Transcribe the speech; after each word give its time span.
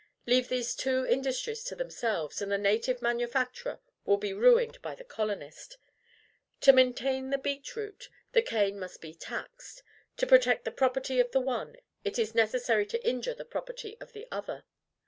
Leave 0.25 0.49
these 0.49 0.73
two 0.73 1.05
industries 1.05 1.63
to 1.63 1.75
themselves, 1.75 2.41
and 2.41 2.51
the 2.51 2.57
native 2.57 3.03
manufacturer 3.03 3.79
will 4.03 4.17
be 4.17 4.33
ruined 4.33 4.81
by 4.81 4.95
the 4.95 5.03
colonist. 5.03 5.77
To 6.61 6.73
maintain 6.73 7.29
the 7.29 7.37
beet 7.37 7.75
root, 7.75 8.09
the 8.31 8.41
cane 8.41 8.79
must 8.79 8.99
be 8.99 9.13
taxed: 9.13 9.83
to 10.17 10.25
protect 10.25 10.65
the 10.65 10.71
property 10.71 11.19
of 11.19 11.29
the 11.33 11.39
one, 11.39 11.75
it 12.03 12.17
is 12.17 12.33
necessary 12.33 12.87
to 12.87 13.07
injure 13.07 13.35
the 13.35 13.45
property 13.45 13.95
of 14.01 14.13
the 14.13 14.27
other. 14.31 14.63